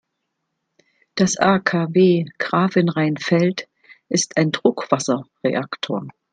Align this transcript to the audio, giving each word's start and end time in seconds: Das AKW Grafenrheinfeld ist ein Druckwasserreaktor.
Das 1.13 1.37
AKW 1.37 2.25
Grafenrheinfeld 2.39 3.67
ist 4.09 4.35
ein 4.35 4.51
Druckwasserreaktor. 4.51 6.07